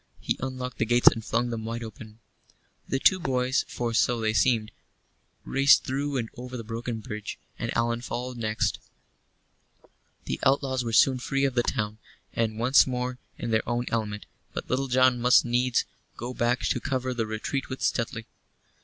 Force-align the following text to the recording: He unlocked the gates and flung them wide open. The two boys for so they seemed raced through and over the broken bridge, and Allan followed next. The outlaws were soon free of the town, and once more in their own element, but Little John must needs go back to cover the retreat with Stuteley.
He 0.19 0.35
unlocked 0.39 0.79
the 0.79 0.85
gates 0.85 1.07
and 1.09 1.23
flung 1.23 1.51
them 1.51 1.63
wide 1.63 1.83
open. 1.83 2.17
The 2.87 2.97
two 2.97 3.19
boys 3.19 3.65
for 3.67 3.93
so 3.93 4.19
they 4.19 4.33
seemed 4.33 4.71
raced 5.45 5.83
through 5.83 6.17
and 6.17 6.27
over 6.35 6.57
the 6.57 6.63
broken 6.63 7.01
bridge, 7.01 7.37
and 7.59 7.71
Allan 7.77 8.01
followed 8.01 8.37
next. 8.37 8.79
The 10.25 10.39
outlaws 10.41 10.83
were 10.83 10.91
soon 10.91 11.19
free 11.19 11.45
of 11.45 11.53
the 11.53 11.61
town, 11.61 11.99
and 12.33 12.57
once 12.57 12.87
more 12.87 13.19
in 13.37 13.51
their 13.51 13.69
own 13.69 13.85
element, 13.89 14.25
but 14.53 14.67
Little 14.71 14.87
John 14.87 15.21
must 15.21 15.45
needs 15.45 15.85
go 16.17 16.33
back 16.33 16.61
to 16.61 16.79
cover 16.79 17.13
the 17.13 17.27
retreat 17.27 17.69
with 17.69 17.81
Stuteley. 17.83 18.25